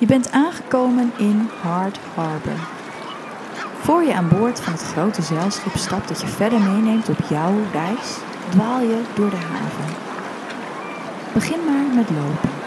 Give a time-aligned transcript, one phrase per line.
[0.00, 2.68] Je bent aangekomen in Hard Harbor.
[3.80, 7.54] Voor je aan boord van het grote zeilschip stapt dat je verder meeneemt op jouw
[7.72, 8.16] reis,
[8.48, 9.94] dwaal je door de haven.
[11.32, 12.59] Begin maar met lopen.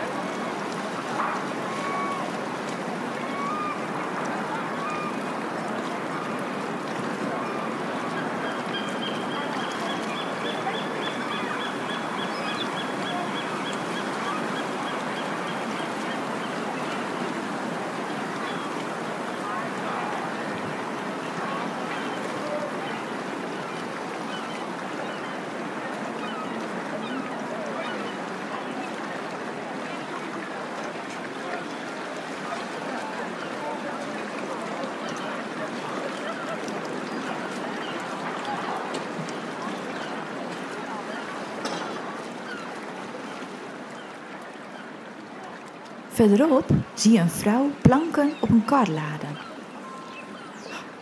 [46.14, 49.38] Verderop zie je een vrouw planken op een kar laden.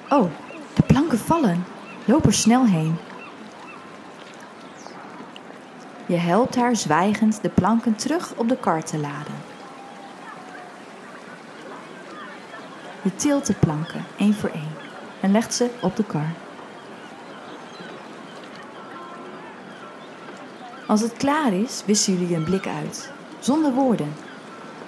[0.09, 0.31] Oh,
[0.73, 1.65] de planken vallen.
[2.05, 2.95] Loop er snel heen.
[6.05, 9.33] Je helpt haar zwijgend de planken terug op de kar te laden.
[13.01, 14.75] Je tilt de planken één voor één
[15.19, 16.31] en legt ze op de kar.
[20.87, 24.29] Als het klaar is, wisselen jullie een blik uit, zonder woorden.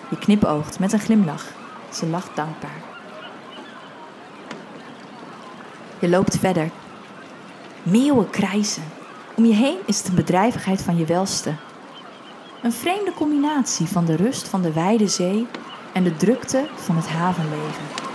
[0.09, 1.45] Je knipoogt met een glimlach.
[1.91, 2.81] Ze lacht dankbaar.
[5.99, 6.69] Je loopt verder.
[7.83, 8.83] Meeuwen krijsen.
[9.35, 11.53] Om je heen is een bedrijvigheid van je welste.
[12.63, 15.47] Een vreemde combinatie van de rust van de wijde zee
[15.93, 18.12] en de drukte van het havenleven.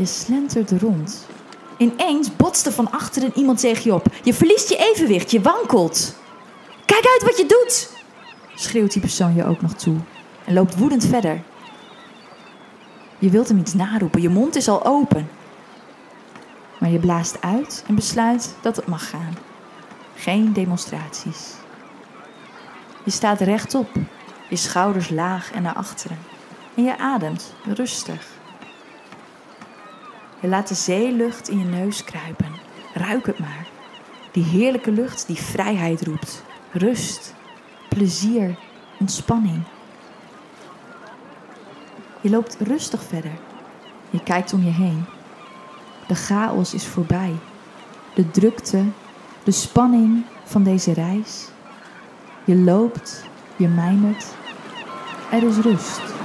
[0.00, 1.26] Je slentert rond.
[1.76, 4.06] Ineens botste van achteren iemand tegen je op.
[4.22, 6.16] Je verliest je evenwicht, je wankelt.
[6.84, 7.90] Kijk uit wat je doet!
[8.54, 9.96] schreeuwt die persoon je ook nog toe
[10.44, 11.42] en loopt woedend verder.
[13.18, 15.30] Je wilt hem iets naroepen, je mond is al open.
[16.78, 19.36] Maar je blaast uit en besluit dat het mag gaan.
[20.14, 21.54] Geen demonstraties.
[23.04, 23.88] Je staat rechtop,
[24.48, 26.18] je schouders laag en naar achteren.
[26.74, 28.38] En je ademt rustig.
[30.40, 32.52] Je laat de zeelucht in je neus kruipen.
[32.94, 33.66] Ruik het maar.
[34.32, 36.44] Die heerlijke lucht die vrijheid roept.
[36.72, 37.34] Rust,
[37.88, 38.58] plezier,
[38.98, 39.62] ontspanning.
[42.20, 43.38] Je loopt rustig verder.
[44.10, 45.04] Je kijkt om je heen.
[46.06, 47.34] De chaos is voorbij.
[48.14, 48.84] De drukte,
[49.44, 51.48] de spanning van deze reis.
[52.44, 53.24] Je loopt,
[53.56, 54.26] je mijmert.
[55.30, 56.19] Er is rust.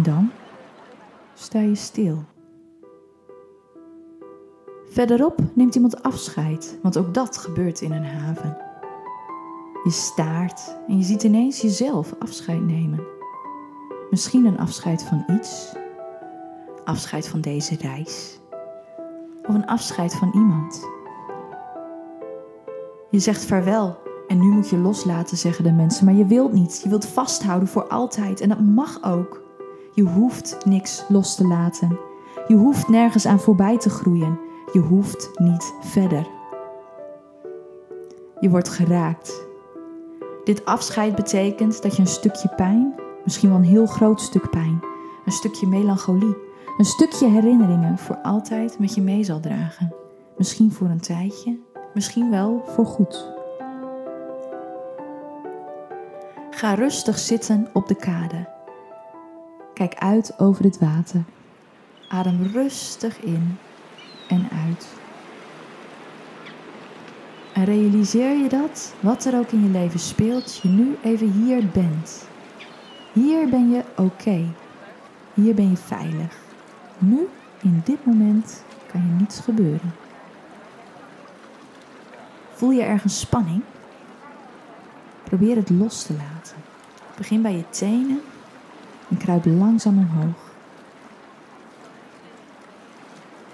[0.00, 0.30] En dan
[1.34, 2.24] sta je stil.
[4.90, 8.56] Verderop neemt iemand afscheid, want ook dat gebeurt in een haven.
[9.84, 13.00] Je staart en je ziet ineens jezelf afscheid nemen.
[14.10, 15.72] Misschien een afscheid van iets,
[16.84, 18.38] afscheid van deze reis,
[19.48, 20.88] of een afscheid van iemand.
[23.10, 26.80] Je zegt vaarwel en nu moet je loslaten, zeggen de mensen, maar je wilt niet.
[26.82, 29.48] Je wilt vasthouden voor altijd en dat mag ook.
[30.00, 31.98] Je hoeft niks los te laten.
[32.46, 34.40] Je hoeft nergens aan voorbij te groeien.
[34.72, 36.26] Je hoeft niet verder.
[38.40, 39.46] Je wordt geraakt.
[40.44, 42.94] Dit afscheid betekent dat je een stukje pijn,
[43.24, 44.80] misschien wel een heel groot stuk pijn,
[45.24, 46.36] een stukje melancholie,
[46.78, 49.94] een stukje herinneringen voor altijd met je mee zal dragen.
[50.36, 51.58] Misschien voor een tijdje,
[51.94, 53.32] misschien wel voor goed.
[56.50, 58.58] Ga rustig zitten op de kade
[59.80, 61.24] Kijk uit over het water.
[62.08, 63.58] Adem rustig in
[64.28, 64.86] en uit.
[67.52, 71.66] En realiseer je dat, wat er ook in je leven speelt, je nu even hier
[71.66, 72.28] bent.
[73.12, 74.44] Hier ben je oké.
[75.34, 76.38] Hier ben je veilig.
[76.98, 77.28] Nu,
[77.62, 79.94] in dit moment, kan je niets gebeuren.
[82.52, 83.62] Voel je ergens spanning?
[85.22, 86.56] Probeer het los te laten.
[87.16, 88.20] Begin bij je tenen
[89.10, 90.50] en kruip langzaam omhoog.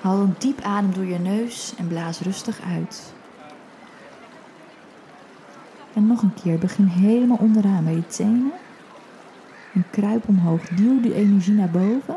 [0.00, 3.14] Haal een diep adem door je neus en blaas rustig uit.
[5.94, 8.52] En nog een keer, begin helemaal onderaan bij je tenen.
[9.74, 12.16] En kruip omhoog, duw die energie naar boven.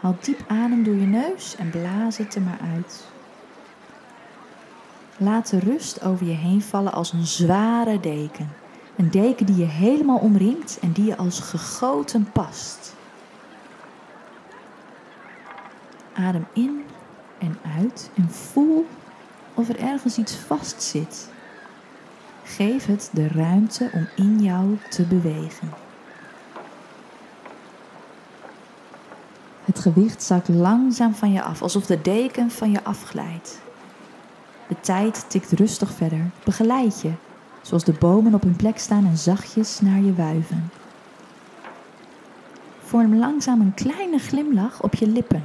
[0.00, 3.04] Haal diep adem door je neus en blaas het er maar uit.
[5.16, 8.48] Laat de rust over je heen vallen als een zware deken.
[8.96, 12.94] Een deken die je helemaal omringt en die je als gegoten past.
[16.12, 16.84] Adem in
[17.38, 18.86] en uit en voel
[19.54, 21.28] of er ergens iets vast zit.
[22.44, 25.70] Geef het de ruimte om in jou te bewegen.
[29.64, 33.60] Het gewicht zakt langzaam van je af, alsof de deken van je afglijdt.
[34.68, 36.30] De tijd tikt rustig verder.
[36.44, 37.10] Begeleid je,
[37.66, 40.70] zoals de bomen op hun plek staan en zachtjes naar je wuiven.
[42.84, 45.42] Vorm langzaam een kleine glimlach op je lippen.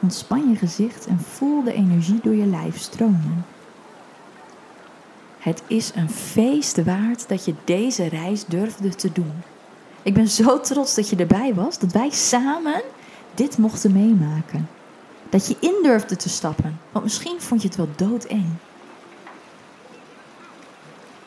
[0.00, 3.44] Ontspan je gezicht en voel de energie door je lijf stromen.
[5.38, 9.32] Het is een feest waard dat je deze reis durfde te doen.
[10.02, 12.82] Ik ben zo trots dat je erbij was, dat wij samen
[13.34, 14.68] dit mochten meemaken.
[15.28, 18.46] Dat je in durfde te stappen, want misschien vond je het wel doodeng.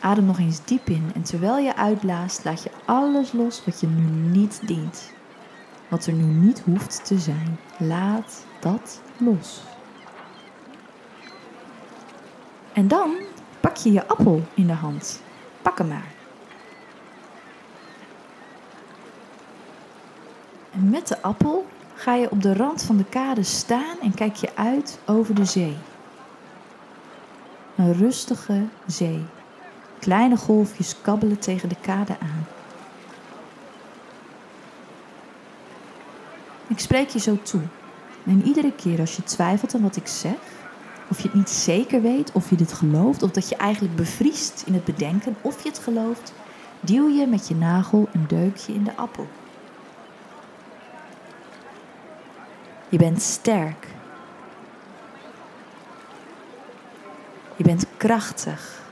[0.06, 3.88] Adem nog eens diep in en terwijl je uitblaast, laat je alles los wat je
[3.88, 5.14] nu niet dient.
[5.88, 7.60] Wat er nu niet hoeft te zijn.
[7.78, 9.64] Laat dat los.
[12.74, 13.16] En dan
[13.60, 15.22] pak je je appel in de hand.
[15.62, 16.12] Pak hem maar.
[20.72, 21.66] En met de appel
[21.96, 25.46] ga je op de rand van de kade staan en kijk je uit over de
[25.46, 25.78] zee.
[27.76, 29.26] Een rustige zee.
[30.06, 32.48] Kleine golfjes kabbelen tegen de kade aan.
[36.68, 37.62] Ik spreek je zo toe.
[38.26, 40.36] En iedere keer als je twijfelt aan wat ik zeg,
[41.10, 44.64] of je het niet zeker weet, of je dit gelooft, of dat je eigenlijk bevriest
[44.66, 46.34] in het bedenken of je het gelooft,
[46.80, 49.28] duw je met je nagel een deukje in de appel.
[52.90, 53.88] Je bent sterk.
[57.56, 58.85] Je bent krachtig.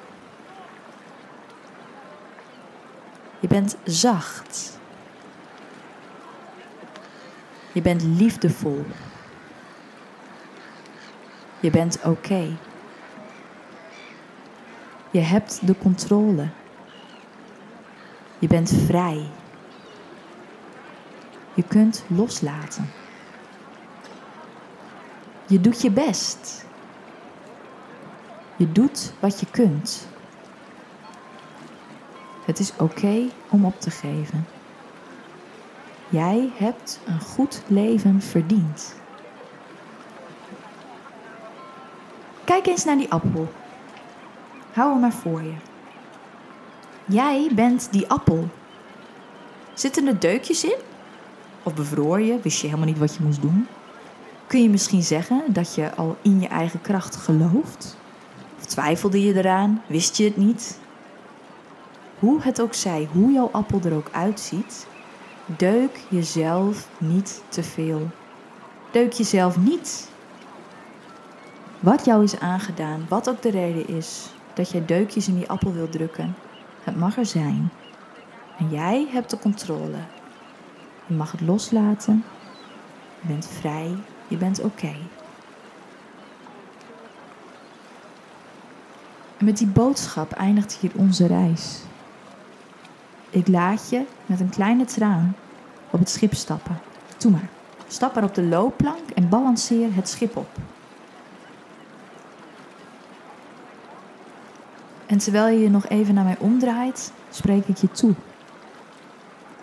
[3.44, 4.80] Je bent zacht.
[7.72, 8.86] Je bent liefdevol.
[11.60, 12.48] Je bent oké.
[15.12, 16.50] Je hebt de controle.
[18.40, 19.30] Je bent vrij.
[21.54, 22.92] Je kunt loslaten.
[25.48, 26.66] Je doet je best.
[28.56, 30.08] Je doet wat je kunt.
[32.46, 34.46] Het is oké om op te geven.
[36.10, 38.96] Jij hebt een goed leven verdiend.
[42.44, 43.52] Kijk eens naar die appel.
[44.72, 45.54] Hou hem maar voor je.
[47.06, 48.48] Jij bent die appel.
[49.74, 50.78] Zitten er deukjes in?
[51.64, 52.40] Of bevroor je?
[52.42, 53.68] Wist je helemaal niet wat je moest doen?
[54.48, 57.98] Kun je misschien zeggen dat je al in je eigen kracht gelooft?
[58.60, 59.82] Of twijfelde je eraan?
[59.88, 60.80] Wist je het niet?
[62.24, 64.88] Hoe het ook zij, hoe jouw appel er ook uitziet,
[65.46, 68.10] deuk jezelf niet te veel.
[68.92, 70.10] Deuk jezelf niet.
[71.80, 75.74] Wat jou is aangedaan, wat ook de reden is dat jij deukjes in die appel
[75.74, 76.36] wilt drukken,
[76.84, 77.70] het mag er zijn.
[78.58, 79.98] En jij hebt de controle.
[81.06, 82.24] Je mag het loslaten.
[83.22, 83.96] Je bent vrij
[84.28, 84.96] je bent oké.
[89.38, 91.82] En met die boodschap eindigt hier onze reis.
[93.34, 95.36] Ik laat je met een kleine traan
[95.90, 96.80] op het schip stappen.
[97.18, 97.50] Doe maar.
[97.88, 100.50] Stap maar op de loopplank en balanceer het schip op.
[105.06, 108.14] En terwijl je je nog even naar mij omdraait, spreek ik je toe.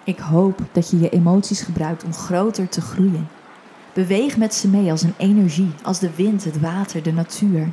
[0.04, 3.28] Ik hoop dat je je emoties gebruikt om groter te groeien.
[3.92, 7.68] Beweeg met ze mee als een energie, als de wind, het water, de natuur.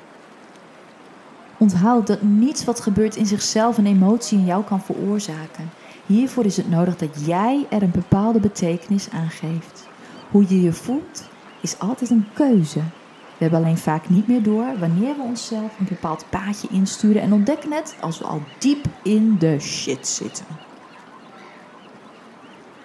[1.57, 5.69] Onthoud dat niets wat gebeurt in zichzelf een emotie in jou kan veroorzaken.
[6.07, 9.87] Hiervoor is het nodig dat jij er een bepaalde betekenis aan geeft.
[10.31, 11.23] Hoe je je voelt
[11.61, 12.79] is altijd een keuze.
[12.79, 17.33] We hebben alleen vaak niet meer door wanneer we onszelf een bepaald paadje insturen en
[17.33, 20.45] ontdekken het als we al diep in de shit zitten.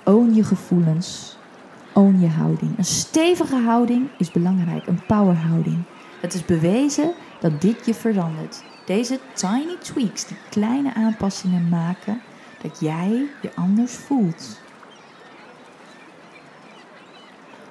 [0.05, 1.37] Own je gevoelens,
[1.95, 2.79] Own je houding.
[2.79, 5.83] Een stevige houding is belangrijk, een powerhouding.
[6.21, 8.63] Het is bewezen dat dit je verandert.
[8.87, 12.21] Deze tiny tweaks, die kleine aanpassingen maken
[12.63, 14.61] dat jij je anders voelt.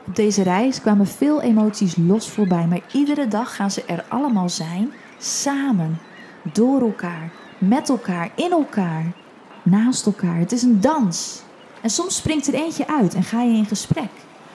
[0.07, 4.49] Op deze reis kwamen veel emoties los voorbij, maar iedere dag gaan ze er allemaal
[4.49, 5.99] zijn, samen,
[6.53, 9.11] door elkaar, met elkaar, in elkaar,
[9.63, 10.37] naast elkaar.
[10.37, 11.41] Het is een dans.
[11.81, 14.09] En soms springt er eentje uit en ga je in gesprek.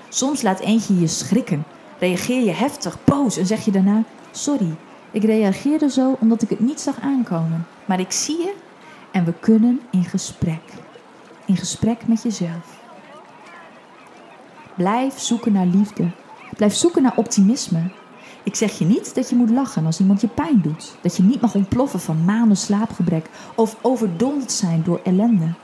[0.08, 1.64] Soms laat eentje je schrikken,
[1.98, 4.76] reageer je heftig, boos en zeg je daarna: Sorry,
[5.10, 7.66] ik reageerde zo omdat ik het niet zag aankomen.
[7.84, 8.54] Maar ik zie je
[9.16, 10.62] en we kunnen in gesprek.
[11.44, 12.80] In gesprek met jezelf.
[14.74, 16.10] Blijf zoeken naar liefde.
[16.56, 17.90] Blijf zoeken naar optimisme.
[18.42, 20.96] Ik zeg je niet dat je moet lachen als iemand je pijn doet.
[21.02, 25.54] Dat je niet mag ontploffen van maanden slaapgebrek of overdonderd zijn door ellende.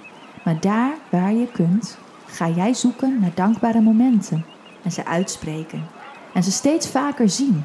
[0.45, 4.45] Maar daar waar je kunt, ga jij zoeken naar dankbare momenten
[4.83, 5.87] en ze uitspreken.
[6.35, 7.65] En ze steeds vaker zien.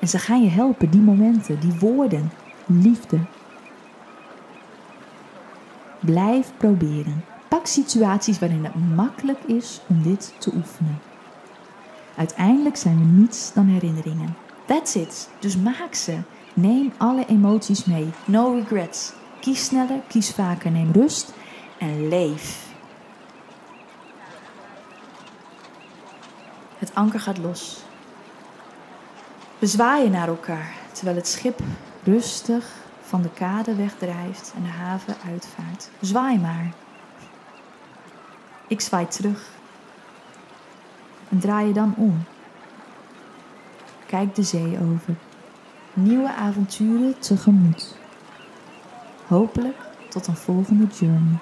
[0.00, 2.32] En ze gaan je helpen, die momenten, die woorden,
[2.66, 3.18] liefde.
[6.04, 7.24] Blijf proberen.
[7.48, 10.98] Pak situaties waarin het makkelijk is om dit te oefenen.
[12.16, 14.36] Uiteindelijk zijn we niets dan herinneringen.
[14.66, 15.30] That's it.
[15.38, 16.18] Dus maak ze.
[16.54, 18.08] Neem alle emoties mee.
[18.24, 19.12] No regrets.
[19.40, 21.32] Kies sneller, kies vaker, neem rust
[21.78, 22.72] en leef.
[26.78, 27.82] Het anker gaat los.
[29.58, 31.60] We zwaaien naar elkaar terwijl het schip
[32.02, 35.90] rustig van de kade wegdrijft en de haven uitvaart.
[36.00, 36.72] Zwaai maar.
[38.68, 39.50] Ik zwaai terug.
[41.28, 42.24] En draai je dan om.
[44.06, 45.14] Kijk de zee over.
[45.92, 47.96] Nieuwe avonturen tegemoet.
[49.26, 49.76] Hopelijk
[50.08, 51.38] tot een volgende journey.